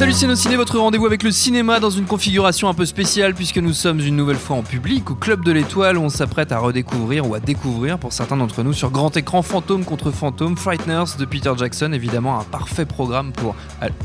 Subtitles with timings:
[0.00, 3.74] Salut Ciné, votre rendez-vous avec le cinéma dans une configuration un peu spéciale puisque nous
[3.74, 7.28] sommes une nouvelle fois en public au Club de l'Étoile où on s'apprête à redécouvrir
[7.28, 11.26] ou à découvrir pour certains d'entre nous sur grand écran Fantôme contre Fantôme, Frighteners de
[11.26, 13.54] Peter Jackson, évidemment un parfait programme pour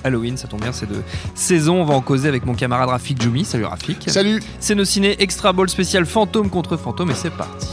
[0.03, 1.01] Halloween, ça tombe bien, c'est de
[1.33, 1.81] saison.
[1.81, 3.45] On va en causer avec mon camarade Rafik Djoumi.
[3.45, 4.09] Salut Rafik.
[4.09, 4.43] Salut.
[4.59, 7.69] C'est nos ciné Extra Ball spécial Fantôme contre Fantôme et c'est parti.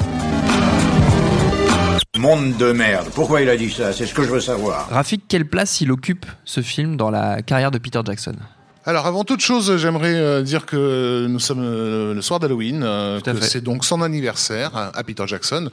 [2.23, 3.09] Monde de merde.
[3.17, 3.93] Pourquoi il a dit ça?
[3.93, 4.89] C'est ce que je veux savoir.
[4.91, 8.37] Rafik, quelle place il occupe ce film dans la carrière de Peter Jackson?
[8.85, 13.19] Alors avant toute chose, j'aimerais euh, dire que nous sommes euh, le soir d'Halloween, euh,
[13.21, 13.47] Tout à que fait.
[13.47, 15.69] c'est donc son anniversaire à Peter Jackson.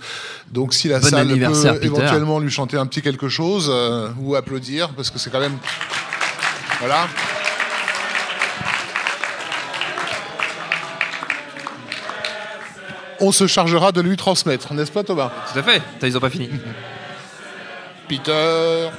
[0.52, 1.86] Donc si la Bon salle peut Peter.
[1.86, 5.58] éventuellement lui chanter un petit quelque chose euh, ou applaudir, parce que c'est quand même...
[6.80, 7.08] Voilà.
[13.22, 15.32] On se chargera de lui transmettre, n'est-ce pas Thomas?
[15.52, 16.50] Tout à fait, ils ont pas fini.
[18.08, 18.90] Peter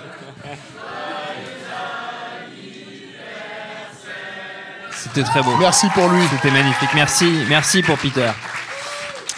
[5.02, 5.56] C'était très beau.
[5.58, 6.22] Merci pour lui.
[6.30, 6.90] C'était magnifique.
[6.94, 8.30] Merci, merci pour Peter.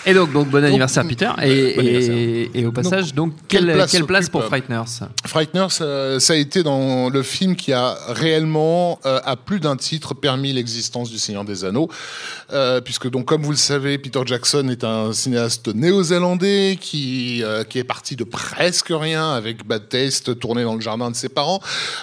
[0.05, 1.31] Et donc, donc bon anniversaire Peter.
[1.42, 2.14] Et, bon anniversaire.
[2.17, 5.06] et, et au passage, donc, quelle quelle, place quelle place pour euh, Frighteners?
[5.27, 9.77] Frighteners, ça, ça a été dans le film qui a réellement, euh, à plus d'un
[9.77, 11.89] titre, permis l'existence du Seigneur des Anneaux,
[12.53, 17.64] Euh, puisque donc, comme vous le savez, Peter Jackson est un cinéaste néo-zélandais qui euh,
[17.64, 21.29] qui est parti de presque rien avec Bad Taste, tourné dans le jardin de ses
[21.30, 21.61] parents,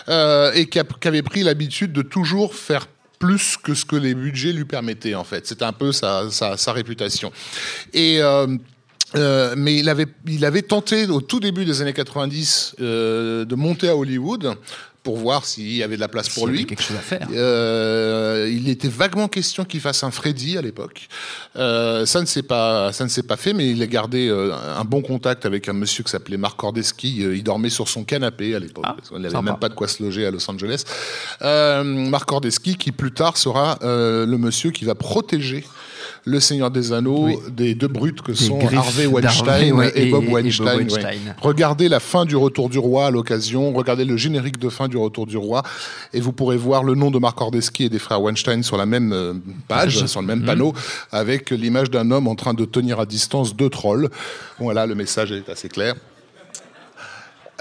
[0.07, 2.87] euh, et qui, a- qui avait pris l'habitude de toujours faire
[3.19, 5.45] plus que ce que les budgets lui permettaient en fait.
[5.45, 6.23] C'était un peu sa,
[6.73, 7.31] réputation.
[7.93, 8.47] Et euh,
[9.15, 13.55] euh, mais il avait, il avait tenté au tout début des années 90 euh, de
[13.55, 14.55] monter à Hollywood
[15.03, 16.65] pour voir s'il y avait de la place pour lui.
[16.65, 17.27] quelque chose à faire.
[17.33, 21.07] Euh, il était vaguement question qu'il fasse un Freddy à l'époque.
[21.55, 24.53] Euh, ça ne s'est pas, ça ne s'est pas fait, mais il a gardé euh,
[24.53, 27.17] un bon contact avec un monsieur qui s'appelait Marc Cordeski.
[27.17, 28.85] Il dormait sur son canapé à l'époque.
[28.87, 30.83] Ah, qu'on n'avait même pas de quoi se loger à Los Angeles.
[31.41, 35.63] Euh, Marc Cordeski, qui plus tard sera le monsieur qui va protéger
[36.25, 37.37] le Seigneur des Anneaux Oui.
[37.49, 40.87] des deux brutes que Des sont Harvey Weinstein ouais, et, et- Bob et Bob Weinstein.
[40.89, 41.17] ouais.
[41.41, 44.97] Regardez la fin du Retour du Roi à l'occasion, regardez le générique de fin du
[44.97, 45.63] Retour du Roi,
[46.13, 48.85] et vous pourrez voir le nom de Marc Ordeski et des frères Weinstein sur la
[48.85, 49.33] même euh,
[49.67, 50.73] page, sur le même panneau,
[51.11, 54.09] avec l'image d'un homme en train de tenir à distance deux trolls.
[54.59, 55.95] Voilà, le message est assez clair.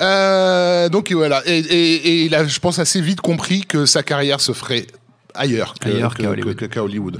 [0.00, 4.04] Euh, donc voilà, et, et- et il a, je pense, assez vite compris que sa
[4.04, 4.86] carrière se ferait
[5.34, 5.90] ailleurs qu'à
[6.30, 6.54] Hollywood.
[6.56, 7.18] que- qu'à Hollywood.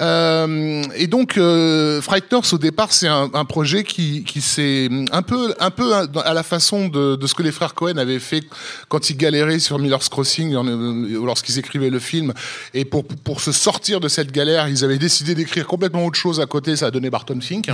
[0.00, 5.22] Euh, et donc, euh, Frighteners, au départ, c'est un, un projet qui, qui s'est un
[5.22, 8.44] peu, un peu à la façon de, de ce que les frères Cohen avaient fait
[8.88, 12.32] quand ils galéraient sur Miller's Crossing, euh, lorsqu'ils écrivaient le film.
[12.74, 16.40] Et pour, pour se sortir de cette galère, ils avaient décidé d'écrire complètement autre chose
[16.40, 16.76] à côté.
[16.76, 17.68] Ça a donné Barton Fink.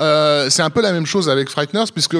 [0.00, 2.16] Euh, c'est un peu la même chose avec Frighteners, puisque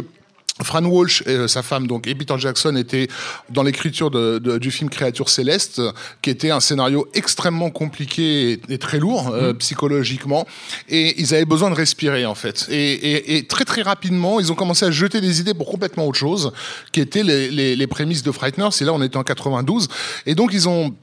[0.62, 3.08] Fran Walsh et euh, sa femme donc et Peter Jackson étaient
[3.50, 5.80] dans l'écriture de- de- du film Créature céleste,
[6.22, 10.46] qui était un scénario extrêmement compliqué et, et très lourd euh, psychologiquement,
[10.88, 12.66] et ils avaient besoin de respirer en fait.
[12.70, 16.06] Et, et- et très très rapidement, ils ont commencé à jeter des idées pour complètement
[16.06, 16.52] autre chose,
[16.92, 18.70] qui étaient les, les- les prémices de Frighteners.
[18.80, 19.88] Et là, on était en 92,
[20.26, 20.94] et donc ils ont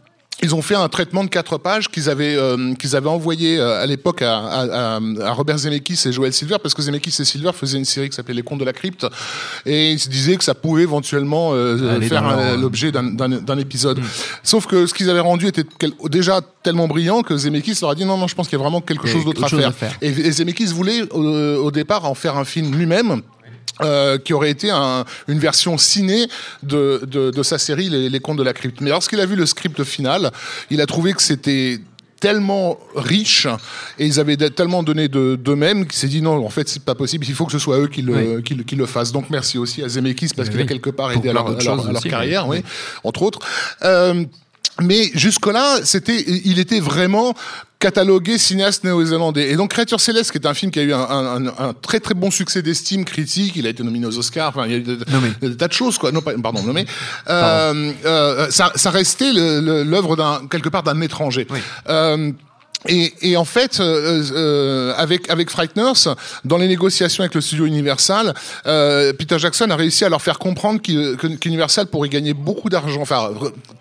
[0.43, 3.81] ils ont fait un traitement de quatre pages qu'ils avaient euh, qu'ils avaient envoyé euh,
[3.81, 7.51] à l'époque à, à- à- Robert Zemeckis et Joel Silver parce que Zemeckis et Silver
[7.53, 9.07] faisaient une série qui s'appelait Les Contes de la Crypte
[9.65, 14.01] et ils se disaient que ça pouvait éventuellement euh, faire l'objet d'un- épisode.
[14.43, 17.95] Sauf que ce qu'ils avaient rendu était quel- déjà tellement brillant que Zemeckis leur a
[17.95, 19.69] dit non non je pense qu'il y a vraiment quelque chose d'autre autre à, faire.
[19.69, 19.97] à faire.
[20.01, 21.23] Et, et Zemeckis voulait au,
[21.63, 23.21] au départ en faire un film lui-même.
[23.81, 26.27] Euh, qui aurait été un- une version ciné
[26.63, 28.79] de, de, de sa série Les, Les Contes de la Crypte.
[28.81, 30.31] Mais lorsqu'il a vu le script final,
[30.69, 31.79] il a trouvé que c'était
[32.21, 33.45] tellement riche
[33.99, 36.95] et ils avaient tellement donné de- d'eux-mêmes qu'il s'est dit non en fait c'est pas
[36.95, 38.43] possible il faut que ce soit eux qui le, Oui.
[38.43, 40.69] qui, le- qui le fassent donc merci aussi à Zemeckis parce Oui, qu'il a oui.
[40.69, 42.63] quelque part aidé à leur, à leur- choses à leur aussi, carrière oui,
[43.03, 43.39] entre autres
[43.83, 44.23] Euh,
[44.81, 47.33] mais jusque-là, c'était, il était vraiment
[47.89, 49.51] catalogué cinéaste néo-zélandais.
[49.51, 51.73] Et donc Créature Céleste, qui est un film qui a eu un, un- un- un
[51.73, 54.75] très très bon succès d'estime critique, il a été nominé aux Oscars, enfin il y
[54.75, 56.11] a eu des, tas de choses quoi.
[56.11, 56.85] Non, pas- pardon, nommé.
[57.29, 61.45] Euh, euh, ça, ça restait l'œuvre d'un quelque part d'un étranger.
[61.51, 61.59] Oui.
[61.89, 62.31] Euh,
[62.87, 67.65] et, et en fait, euh, euh, avec avec Frighteners, dans les négociations avec le studio
[67.65, 68.33] Universal,
[68.67, 73.01] euh, Peter Jackson a réussi à leur faire comprendre que- qu'Universal pourrait gagner beaucoup d'argent,
[73.01, 73.31] enfin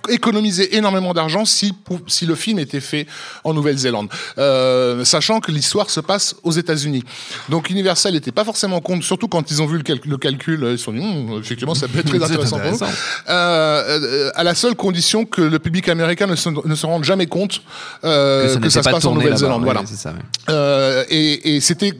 [0.09, 1.73] économiser énormément d'argent si
[2.07, 3.07] si le film était fait
[3.45, 4.09] en Nouvelle-Zélande,
[4.39, 7.03] euh, sachant que l'histoire se passe aux États-Unis.
[7.49, 10.67] Donc Universal n'était pas forcément compte, surtout quand ils ont vu le, cal- le calcul,
[10.71, 12.87] ils se sont dit Hum, effectivement ça peut être très intéressant, intéressant.
[13.29, 17.27] Euh, à la seule condition que le public américain ne se, ne se rende jamais
[17.27, 17.63] compte
[18.05, 19.65] euh, que, ça se pas passe en Nouvelle-Zélande.
[19.65, 19.81] Voilà.
[19.81, 20.19] Ouais, c'est ça, ouais.
[20.49, 21.93] Euh, et et c'était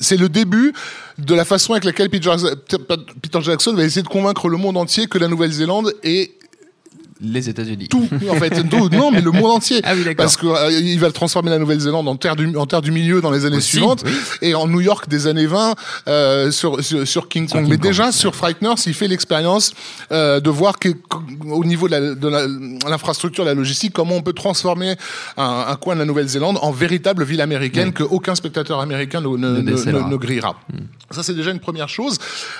[0.00, 0.72] c'est le début
[1.18, 2.30] de la façon avec laquelle Peter,
[3.22, 6.32] Peter Jackson va essayer de convaincre le monde entier que la Nouvelle-Zélande est
[7.22, 7.88] Les États-Unis.
[7.88, 10.98] tout en fait tout, non mais le monde entier Ah oui, parce que euh, il
[10.98, 13.68] va transformer la Nouvelle-Zélande en terre du en terre du milieu dans les années Aussi,
[13.76, 14.12] suivantes oui.
[14.42, 15.74] et en New York des années 20
[16.08, 18.12] euh, sur, sur sur King Kong King mais Kong, déjà ouais.
[18.12, 19.72] sur Frighteners il fait l'expérience
[20.10, 20.88] euh, de voir que
[21.48, 22.46] au niveau de la- de la-
[22.90, 24.96] l'infrastructure la, logistique comment on peut transformer
[25.36, 29.28] un, un coin de la Nouvelle-Zélande en véritable ville américaine que aucun spectateur américain ne,
[29.36, 30.56] ne, grillera.
[31.10, 32.18] Ça, c'est déjà une première chose.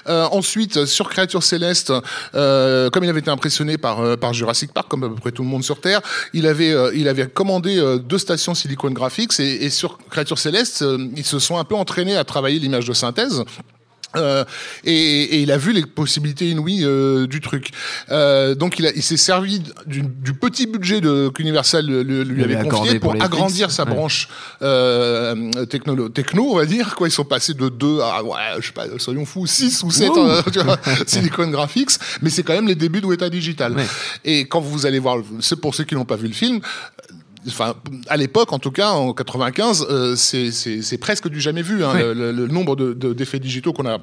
[0.08, 1.92] Euh, ensuite, sur Créature Céleste,
[2.32, 5.49] comme il avait été impressionné par, par Jurassic Park, comme à peu près tout le
[5.49, 6.00] monde sur Terre,
[6.32, 11.08] il avait, euh, commandé euh, deux stations Silicon Graphics et, et sur Créature Céleste, euh,
[11.16, 13.44] ils se sont un peu entraînés à travailler l'image de synthèse.
[14.16, 14.44] Euh,
[14.84, 14.92] et,
[15.36, 17.70] et il a vu les possibilités inouïes euh, du truc.
[18.10, 22.44] Euh, donc il, a- il s'est servi du, du petit budget de qu'Universal lui Lui
[22.44, 23.90] avait confié pour, agrandir sa ouais.
[23.90, 24.28] branche
[24.62, 26.94] euh, techno, techno, on va dire.
[26.94, 29.90] Quoi, ils sont passés de 2 à, ouais, je sais pas, soyons fous, 6 ou
[29.90, 30.28] 7 Ouh.
[31.06, 31.92] Silicon Graphics.
[32.20, 33.72] Mais c'est quand même les débuts de Weta Digital.
[33.74, 33.86] Ouais.
[34.24, 36.60] Et quand vous allez voir, c'est pour ceux qui n'ont pas vu le film,
[37.48, 37.74] Enfin,
[38.08, 42.00] à l'époque, en tout cas, en 95, euh, c'est- presque du jamais vu, hein, Oui.
[42.14, 43.98] le, nombre de- de- d'effets digitaux qu'on a,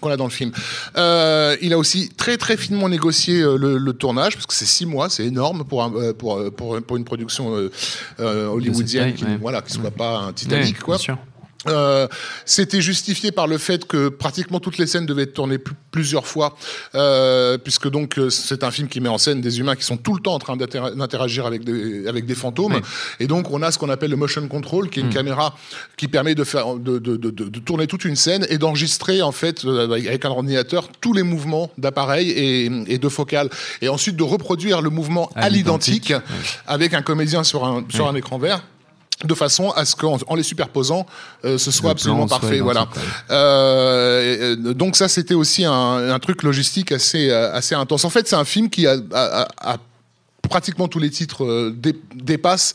[0.00, 0.50] qu'on a dans le film.
[0.96, 4.64] Euh, il a aussi très très finement négocié euh, le, le tournage, parce que c'est
[4.66, 7.54] six mois, c'est énorme pour, un- pour, pour, pour une production
[8.18, 9.38] hollywoodienne taille, qui ouais.
[9.40, 10.76] voilà, qui soit pas un Titanic.
[10.76, 10.96] Ouais, quoi.
[10.96, 11.18] bien sûr.
[11.68, 12.08] Euh,
[12.44, 16.26] C'était justifié par le fait que pratiquement toutes les scènes devaient être tournées pl- plusieurs
[16.26, 16.56] fois,
[16.94, 19.96] euh, puisque donc euh, c'est un film qui met en scène des humains qui sont
[19.96, 22.80] tout le temps en train d'inter- d'interagir avec des, avec des fantômes, Oui.
[23.20, 25.14] et donc on a ce qu'on appelle le motion control, qui est une Mm.
[25.14, 25.54] caméra
[25.96, 29.32] qui permet de faire de, de, de, de- tourner toute une scène et d'enregistrer en
[29.32, 33.50] fait euh, avec un ordinateur tous les mouvements d'appareil et, et de focale,
[33.82, 36.12] et ensuite de reproduire le mouvement à, À l'identique
[36.66, 38.10] avec un comédien sur un sur Oui.
[38.10, 38.64] un écran vert
[39.24, 41.06] de façon à ce qu'en en les superposant,
[41.44, 42.60] euh, ce soit Le absolument parfait.
[42.60, 42.88] Voilà.
[43.30, 48.04] Euh, donc ça, c'était aussi un, un truc logistique assez euh, assez intense.
[48.04, 49.76] En fait, c'est un film qui a, a- a- a
[50.48, 52.74] pratiquement tous les titres euh, dé- dépassent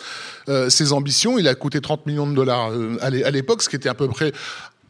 [0.50, 1.38] euh, ses ambitions.
[1.38, 4.08] Il a coûté 30 millions de dollars euh, à l'époque, ce qui était à peu
[4.08, 4.32] près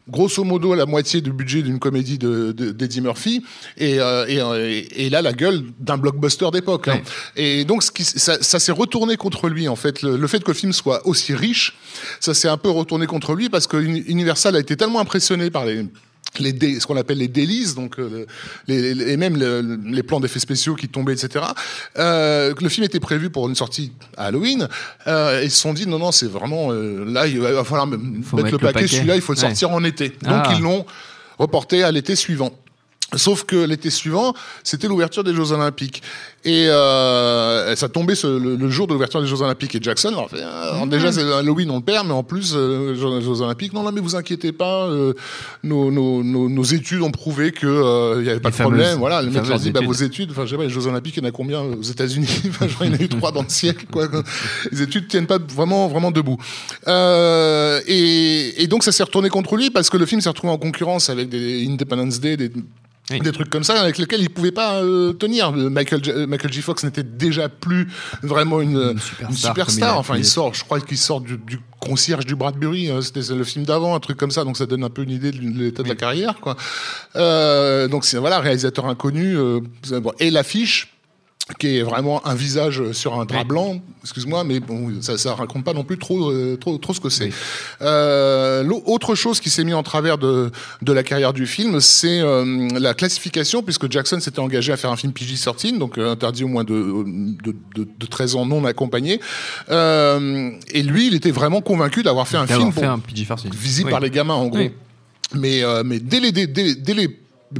[0.08, 3.42] grosso modo la moitié du budget d'une comédie de, de- d'Eddie Murphy
[3.76, 7.00] et, euh, et, euh, et là la gueule d'un blockbuster d'époque hein.
[7.36, 10.42] et donc ce qui, ça, ça s'est retourné contre lui en fait le, le fait
[10.42, 11.76] que le film soit aussi riche
[12.20, 15.50] ça s'est un peu retourné contre lui parce que Uni- Universal a été tellement impressionné
[15.50, 15.84] par les
[16.38, 18.26] les dé- ce qu'on appelle les délices, donc euh,
[18.68, 21.44] les, les- et même le- les plans d'effets spéciaux qui tombaient, etc.
[21.98, 24.68] Euh, le film était prévu pour une sortie à Halloween.
[25.06, 28.02] Euh, ils se sont dit non non c'est vraiment euh, là il va falloir mettre,
[28.02, 28.72] mettre le le paquet.
[28.72, 28.86] paquet.
[28.88, 29.46] Celui-là il faut le Ouais.
[29.46, 30.10] sortir en été.
[30.10, 30.52] Donc Ah.
[30.54, 30.84] ils l'ont
[31.38, 32.52] reporté à l'été suivant.
[33.16, 36.02] Sauf que l'été suivant, c'était l'ouverture des Jeux Olympiques.
[36.44, 39.74] Et euh, ça tombait ce- le, le jour de l'ouverture des Jeux Olympiques.
[39.74, 42.92] Et Jackson, fait, ah, alors déjà, c'est Halloween, on le perd, mais en plus, euh,
[42.92, 45.14] les Jeux, Olympiques, non, non, mais vous inquiétez pas, euh,
[45.64, 48.98] nos, nos, nos, nos études ont prouvé qu'il n'y avait pas Les de problème.
[48.98, 50.86] Voilà, le les mec leur dit, bah, vos études, enfin, je sais pas, les Jeux
[50.86, 52.26] Olympiques, il y en a combien aux États-Unis?
[52.60, 54.06] Genre, Il y en a eu trois dans le siècle, quoi.
[54.70, 56.36] Les études tiennent pas vraiment, vraiment debout.
[56.86, 60.52] Euh, et, et donc, ça s'est retourné contre lui parce que le film s'est retrouvé
[60.52, 62.50] en concurrence avec des Independence Day, des,
[63.10, 63.20] Oui.
[63.20, 65.52] des trucs comme ça avec lesquels il pouvait pas euh, tenir.
[65.52, 66.62] Le Michael, J- euh, Michael J.
[66.62, 67.88] Fox n'était déjà plus
[68.22, 68.70] vraiment une,
[69.20, 72.34] Une une superstar il Enfin, il sort, je crois qu'il sort du, du concierge du
[72.34, 72.90] Bradbury.
[72.90, 74.44] hein, C'était le film d'avant, un truc comme ça.
[74.44, 76.56] Donc ça donne un peu une idée de l'état de la carrière, quoi.
[77.16, 79.36] Euh, donc voilà, réalisateur inconnu.
[79.36, 79.60] euh,
[80.00, 80.12] bon.
[80.18, 80.94] et l'affiche
[81.58, 85.64] qui est vraiment un visage sur un drap blanc, excuse-moi, mais bon, ça, ça raconte
[85.64, 87.30] pas non plus trop, euh, trop, trop ce que c'est.
[87.80, 90.50] Euh, autre chose qui s'est mis en travers de,
[90.82, 94.90] de la carrière du film, c'est euh, la classification, puisque Jackson s'était engagé à faire
[94.90, 97.04] un film PG-13, donc euh, interdit au moins de,
[97.42, 99.20] de, de, de 13 ans non accompagné.
[99.70, 103.50] Euh, et lui, il était vraiment convaincu d'avoir fait un film fait un PG-13.
[103.54, 103.90] visible Oui.
[103.92, 104.58] par les gamins, en gros.
[104.58, 104.70] Oui.
[105.34, 107.08] Mais, euh, mais dès les, dès- dès les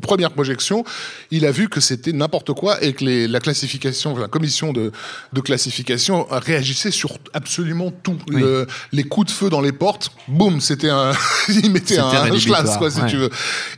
[0.02, 0.84] premières projections,
[1.30, 4.92] il a vu que c'était n'importe quoi et que les, la classification, la commission de,
[5.32, 8.16] de classification réagissait sur absolument tout.
[8.28, 11.12] Le- les coups de feu dans les portes, boum, c'était un,
[11.48, 13.06] il mettait un, un schlass, quoi, si ouais.
[13.08, 13.30] tu veux.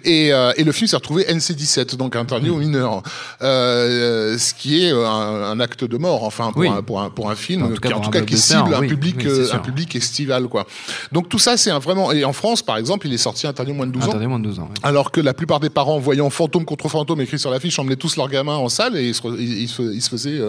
[0.04, 3.02] Et, euh, et le film s'est retrouvé NC-17, donc interdit aux mineurs,
[3.42, 6.68] euh, ce qui est un, un acte de mort, enfin pour, Oui.
[6.68, 8.74] un, pour, un, pour un film En tout cas, qui, en tout cas, qui cible
[8.74, 10.66] un public, euh, un public estival, quoi.
[11.12, 12.12] Donc tout ça, c'est vraiment.
[12.12, 14.08] Et en France, par exemple, il est sorti interdit moins de 12 ans.
[14.10, 14.70] Attendez, moins de 12 ans.
[14.82, 18.16] Alors que la plupart des parents, voyant fantôme contre fantôme écrit sur l'affiche, emmenaient tous
[18.16, 20.40] leurs gamins en salle et ils se, ils, ils se, ils se faisaient,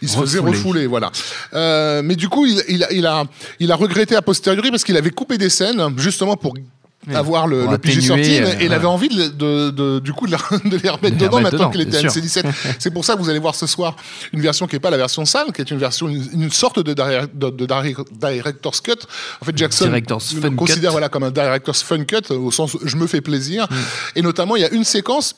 [0.00, 0.86] ils se faisaient Refouler.
[0.86, 1.10] voilà.
[1.54, 3.24] Euh, mais du coup, il, il, a, il, a,
[3.60, 6.54] il a regretté a posteriori parce qu'il avait coupé des scènes justement pour
[7.12, 8.74] avoir le, le PG sorti euh, et il ouais.
[8.74, 10.38] avait envie de, de, de- du coup de, la-
[10.70, 12.44] de les remettre dedans maintenant qu'il était bien NC17
[12.78, 13.96] c'est pour ça que vous allez voir ce soir
[14.32, 16.78] une version qui est pas la version sale qui est une version une, une sorte
[16.78, 18.92] de, dire- de, de dire- director's cut
[19.40, 20.92] en fait Jackson le considère cut.
[20.92, 23.74] voilà comme un director's fun cut au sens je me fais plaisir Mm.
[24.16, 25.34] et notamment il y a une séquence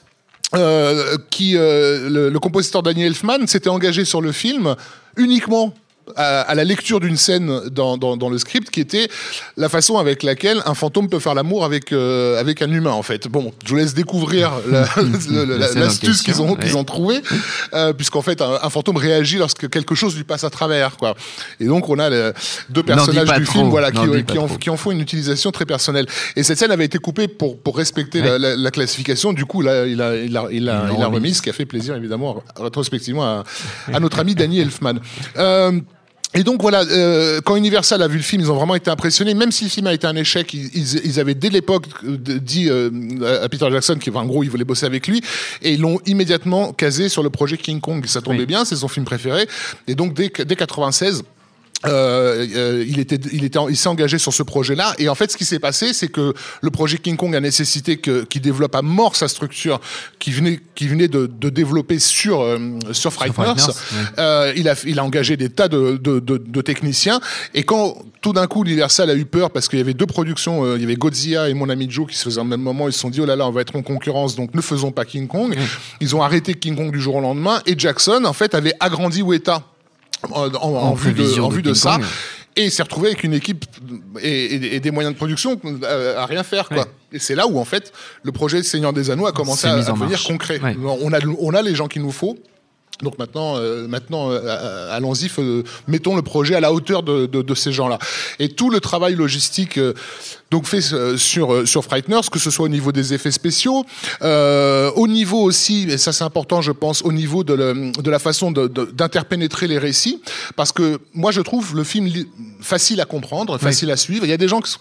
[0.54, 4.76] euh, qui euh, le, le compositeur Daniel Elfman s'était engagé sur le film
[5.16, 5.72] uniquement
[6.16, 9.08] à, à la lecture d'une scène dans, dans, dans le script qui était
[9.56, 13.02] la façon avec laquelle un fantôme peut faire l'amour avec euh, avec un humain en
[13.02, 13.26] fait.
[13.28, 14.86] Bon, je vous laisse découvrir la-
[15.44, 17.20] La l'astuce qu'ils ont qu'ils ont trouvé
[17.72, 21.14] euh, puisqu'en fait un, un fantôme réagit lorsque quelque chose lui passe à travers quoi.
[21.60, 22.10] Et donc on a
[22.68, 25.64] deux personnages du trop, film voilà qui, qui en, qui en font une utilisation très
[25.66, 26.06] personnelle.
[26.36, 28.38] Et cette scène avait été coupée pour pour respecter la, Ouais.
[28.38, 29.32] la- la classification.
[29.32, 31.16] Du coup là il a il a il a, il a remis.
[31.16, 33.44] remis, ce qui a fait plaisir évidemment rétrospectivement à,
[33.92, 34.94] à notre ami Danny Elfman.
[36.36, 39.34] Et donc voilà, euh, quand Universal a vu le film, ils ont vraiment été impressionnés.
[39.34, 40.68] Même si le film a été un échec, ils,
[41.04, 42.90] ils- avaient dès l'époque euh, dit euh,
[43.42, 45.22] à Peter Jackson qu'en gros ils voulaient bosser avec lui,
[45.62, 48.04] et ils l'ont immédiatement casé sur le projet King Kong.
[48.06, 48.46] Ça tombait Oui.
[48.46, 49.46] bien, c'est son film préféré.
[49.86, 51.22] Et donc dès, dès 96.
[51.86, 54.94] Euh, euh, il était, il était, il s'est engagé sur ce projet-là.
[54.98, 57.98] Et en fait, ce qui s'est passé, c'est que le projet King Kong a nécessité
[57.98, 59.80] que, qu'il développe à mort sa structure,
[60.18, 62.58] qui venait, qui venait de, de développer sur euh,
[62.92, 63.54] sur Frighteners.
[63.54, 64.18] Frighteners, ouais.
[64.18, 67.20] Euh, il a, il a engagé des tas de, de, de, de techniciens.
[67.54, 70.64] Et quand tout d'un coup Universal a eu peur parce qu'il y avait deux productions,
[70.64, 72.88] euh, il y avait Godzilla et Mon ami Joe qui se faisaient en même moment.
[72.88, 74.92] Ils se sont dit oh là là, on va être en concurrence, donc ne faisons
[74.92, 75.54] pas King Kong.
[76.00, 77.60] Ils ont arrêté King Kong du jour au lendemain.
[77.66, 79.62] Et Jackson en fait avait agrandi Weta
[80.32, 81.96] en, en- en vue de, en vue de ça.
[81.96, 82.04] Kong.
[82.56, 83.64] Et il s'est retrouvé avec une équipe
[84.22, 86.68] et, et- et des moyens de production euh, à rien faire.
[86.68, 86.78] Quoi.
[86.78, 86.84] Ouais.
[87.12, 89.76] Et c'est là où, en fait, le projet Seigneur des Anneaux a commencé à, à
[89.76, 90.26] en devenir marche.
[90.28, 90.60] concret.
[90.60, 90.76] Ouais.
[91.02, 92.38] On, a, on a les gens qu'il nous faut.
[93.02, 95.28] Donc maintenant, euh, maintenant euh, euh, allons-y,
[95.88, 97.98] mettons le projet à la hauteur de, de- de ces gens-là.
[98.38, 99.94] Et tout le travail logistique euh,
[100.50, 100.80] donc fait
[101.16, 103.84] sur sur Frighteners, que ce soit au niveau des effets spéciaux,
[104.22, 108.20] au niveau aussi, et ça c'est important, je pense, au niveau de, le- de la
[108.20, 110.22] façon d'interpénétrer les récits,
[110.54, 112.08] parce que moi je trouve le film
[112.60, 114.24] facile à comprendre, facile à suivre.
[114.24, 114.78] Il y a des gens qui sont-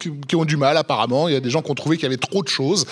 [0.00, 1.28] qui, qui ont du mal apparemment.
[1.28, 2.86] Il y a des gens qui ont trouvé qu'il y avait trop de choses.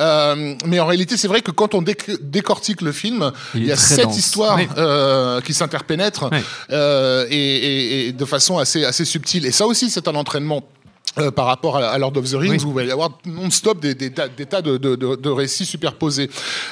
[0.00, 3.66] Euh, mais en réalité, c'est vrai que quand on déc- décortique le film, Il il,
[3.68, 4.18] y a sept dense.
[4.18, 4.68] histoires Oui.
[4.76, 6.38] euh, qui s'interpénètrent Oui.
[6.70, 9.46] euh, et, et- et de façon assez, assez subtile.
[9.46, 10.62] Et ça aussi, c'est un entraînement.
[11.18, 12.64] Euh, par rapport à, à Lord of the Rings, Oui.
[12.64, 15.30] où il va y avoir non-stop des, des tas, des tas de, de- de- de
[15.30, 16.28] récits superposés.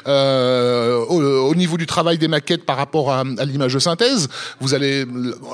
[0.06, 4.28] Euh, au, au niveau du travail des maquettes par rapport à, à l'image de synthèse,
[4.60, 5.04] vous allez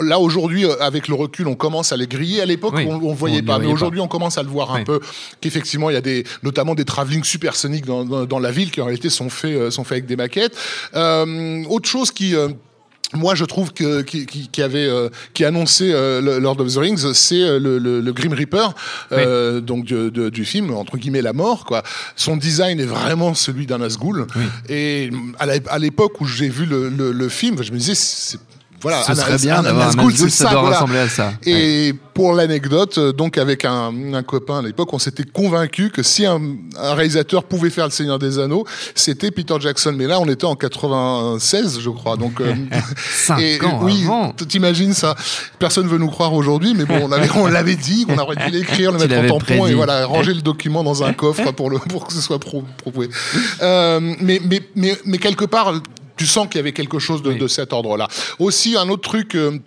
[0.02, 2.40] là aujourd'hui euh, avec le recul, on commence à les griller.
[2.40, 2.87] À l'époque, Oui.
[2.88, 5.00] on, on voyait On pas, mais aujourd'hui, on commence à le voir un peu.
[5.40, 8.80] Qu'effectivement, il y a des, notamment des travelling supersoniques dans, dans, dans la ville qui
[8.80, 10.57] en réalité sont faits, euh, sont faits avec des maquettes.
[10.95, 12.49] Euh, autre chose qui euh,
[13.14, 16.76] moi, je trouve que qui, qui, qui avait euh, qui annonçait euh, Lord of the
[16.76, 18.74] Rings, c'est euh, le, le, le Grim Reaper,
[19.12, 21.82] euh, donc de- de- du film entre guillemets la mort quoi.
[22.16, 24.26] Son design est vraiment celui d'un Nazgûl.
[24.68, 27.94] Et à l'époque où j'ai vu le, le, le film, je me disais
[28.80, 30.76] voilà, Ce serait bien d'avoir un Nazgûl, c'est ça doit voilà.
[30.76, 31.32] ressembler à ça.
[31.44, 36.02] Et pour l'anecdote, euh, donc avec un, un copain à l'époque, on s'était convaincu que
[36.02, 36.40] si un,
[36.80, 39.94] un réalisateur pouvait faire Le Seigneur des Anneaux, c'était Peter Jackson.
[39.97, 42.16] Mais là, on était en 96, je crois.
[42.16, 42.54] Donc, euh,
[43.12, 44.06] Cinq ans oui,
[44.49, 45.14] t'imagines ça
[45.58, 48.50] Personne veut nous croire aujourd'hui, mais bon, on avait- on l'avait dit, qu'on aurait dû
[48.50, 51.78] l'écrire, le mettre en tampon et voilà, ranger le document dans un coffre pour le
[51.78, 53.08] pour que ce soit pro- prouvé.
[53.62, 55.73] Euh, mais, mais mais mais quelque part,
[56.18, 57.38] tu sens qu'il y avait quelque chose de, Oui.
[57.38, 58.08] de cet ordre-là.
[58.38, 59.34] Aussi, un autre truc.
[59.34, 59.58] euh,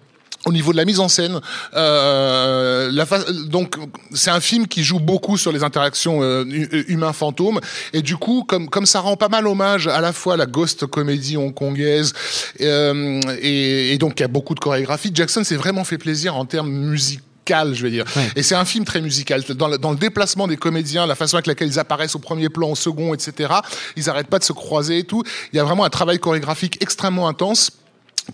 [0.47, 1.39] au niveau de la mise en scène,
[1.75, 3.75] euh, la fa- donc
[4.11, 7.59] c'est un film qui joue beaucoup sur les interactions euh, hu- humains-fantômes
[7.93, 10.47] et du coup comme comme ça rend pas mal hommage à la fois à la
[10.47, 12.13] ghost comédie hongkongaise
[12.61, 15.11] euh, et, et donc il y a beaucoup de chorégraphie.
[15.13, 18.05] Jackson s'est vraiment fait plaisir en termes musicaux je vais dire.
[18.15, 18.29] Ouais.
[18.35, 19.43] Et c'est un film très musical.
[19.55, 22.49] Dans le, dans le déplacement des comédiens, la façon avec laquelle ils apparaissent au premier
[22.49, 23.53] plan, au second, etc.,
[23.97, 25.23] ils arrêtent pas de se croiser et tout.
[25.51, 27.71] Il y a vraiment un travail chorégraphique extrêmement intense.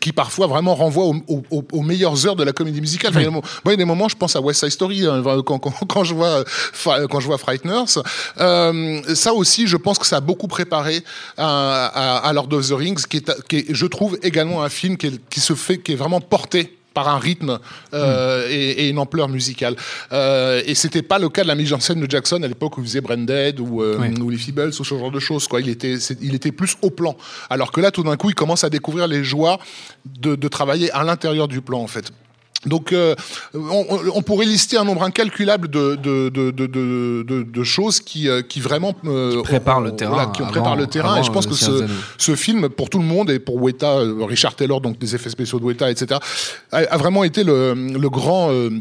[0.01, 3.13] qui parfois vraiment renvoie aux, meilleures heures de la comédie musicale.
[3.13, 5.57] Moments- moi, il y a des moments, je pense à West Side Story hein, quand,
[5.59, 6.43] quand, quand je vois
[7.09, 8.01] quand je vois Frighteners.
[8.39, 11.03] Euh, ça aussi, je pense que ça a beaucoup préparé
[11.37, 14.69] à, à, à Lord of the Rings, qui est, qui est, je trouve, également un
[14.69, 17.60] film qui, est- qui se fait, qui est vraiment porté par un rythme
[17.94, 19.75] euh, et, et une ampleur musicale.
[20.12, 22.75] Euh, et c'était pas le cas de la mise en scène de Jackson à l'époque
[22.80, 25.48] où il faisait Branded ou, euh, ou les Feebles ou ce genre de choses.
[25.48, 25.62] Quoi.
[25.62, 27.16] Il, était, il était plus au plan.
[27.51, 29.60] Alors que là, tout d'un coup, il commence à découvrir les joies
[30.08, 32.12] de, de travailler à l'intérieur du plan, en fait.
[32.65, 33.13] Donc, euh,
[33.53, 39.43] on, pourrait lister un nombre incalculable de, de, de, choses qui, euh, qui vraiment euh,
[39.43, 41.19] préparent le terrain voilà, qui avant- préparent le terrain.
[41.19, 44.55] Et je pense que ce, film, pour tout le monde et pour Weta, euh, Richard
[44.55, 46.19] Taylor, donc des effets spéciaux de Weta, etc.,
[46.71, 48.71] a, a vraiment été le, le grand, euh,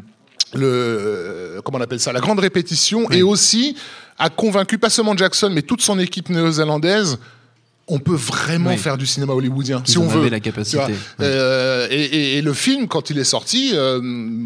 [0.54, 3.76] le, comment on appelle ça, la grande répétition et aussi
[4.18, 7.18] a convaincu pas seulement Jackson, mais toute son équipe néo-zélandaise.
[7.88, 8.78] On peut vraiment Oui.
[8.78, 10.28] faire du cinéma hollywoodien Ils si on veut.
[10.28, 10.94] la capacité, ouais.
[11.20, 14.00] Euh, et, et- et le film, quand il est sorti, euh,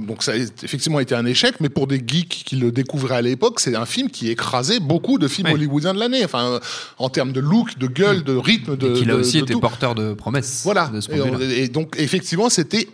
[0.06, 3.22] donc ça a effectivement été un échec, mais pour des geeks qui le découvraient à
[3.22, 6.22] l'époque, c'est un film qui écrasait beaucoup de films hollywoodiens de l'année.
[6.22, 6.60] Enfin, euh,
[6.98, 8.90] en termes de look, de gueule, de rythme, de.
[8.90, 9.58] Et qu'il a de- aussi de tout.
[9.60, 10.60] porteur de promesses.
[10.64, 10.88] Voilà.
[10.88, 12.88] De ce et donc, effectivement, c'était.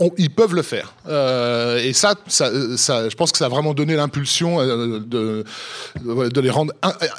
[0.00, 0.94] On- ils peuvent le faire.
[1.08, 5.44] Euh, et ça, ça, ça, je pense que ça a vraiment donné l'impulsion euh, de,
[6.40, 6.72] les rendre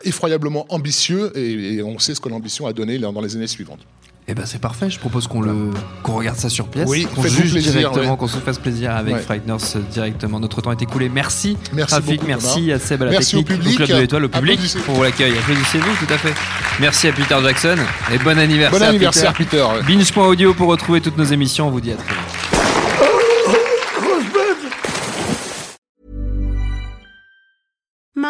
[0.03, 1.31] effroyablement ambitieux.
[1.35, 3.79] Et, et on sait ce que l'ambition a donné dans les années suivantes.
[4.27, 5.71] Eh ben c'est parfait, je propose qu'on le
[6.03, 8.17] qu'on regarde ça sur pièce, Oui, qu'on faites-vous juge plaisir, directement, ouais.
[8.17, 9.19] qu'on se fasse plaisir avec Ouais.
[9.19, 9.57] Frighteners
[9.91, 10.39] directement.
[10.39, 11.09] Notre temps est écoulé.
[11.09, 13.75] Merci, Merci Rafik, merci à Seb à la Merci au technique, public.
[13.77, 15.33] Club de l'Étoile, au public pour l'accueil.
[15.37, 16.33] Applaudissez-nous, tout à fait.
[16.79, 17.75] Merci à Peter Jackson
[18.13, 18.79] et bon anniversaire.
[18.79, 19.65] Bon anniversaire, Peter.
[19.81, 19.91] Peter.
[19.91, 21.67] Binge.audio pour retrouver toutes nos émissions.
[21.67, 22.40] On vous dit à très vite.